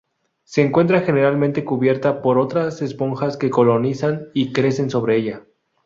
Se 0.45 0.63
encuentra 0.63 1.01
generalmente 1.01 1.63
cubierta 1.63 2.23
por 2.23 2.39
otras 2.39 2.81
esponjas 2.81 3.37
que 3.37 3.51
colonizan 3.51 4.29
y 4.33 4.51
crecen 4.51 4.89
sobre 4.89 5.17
ella. 5.17 5.45